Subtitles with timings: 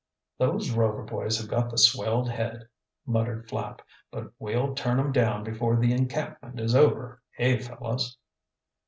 [0.39, 2.67] "Those Rover boys have got the swelled head,"
[3.05, 3.83] muttered Flapp.
[4.09, 8.17] "But we'll turn 'em down before the encampment is over, eh, fellows?"